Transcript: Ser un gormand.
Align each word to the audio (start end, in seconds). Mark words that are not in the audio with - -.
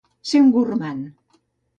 Ser 0.29 0.39
un 0.45 0.49
gormand. 0.55 1.03